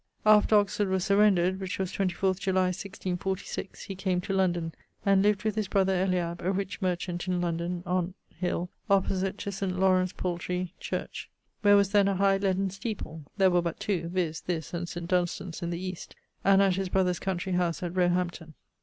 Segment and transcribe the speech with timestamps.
[0.25, 4.73] After Oxford was surrendred, which was 24 July 1646, he came to London,
[5.05, 8.15] and lived with his brother Eliab a rich merchant in London, on...
[8.33, 9.79] hill, opposite to St.
[9.79, 11.29] Lawrence (Poultry) church,
[11.61, 14.41] where was then a high leaden steeple (there were but two, viz.
[14.41, 15.07] this and St.
[15.07, 18.55] Dunstan's in the East) and at his brother's country house at Roe hampton.